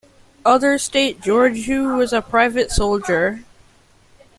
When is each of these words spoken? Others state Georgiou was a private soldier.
Others 0.45 0.81
state 0.81 1.21
Georgiou 1.21 1.95
was 1.95 2.11
a 2.11 2.23
private 2.23 2.71
soldier. 2.71 3.43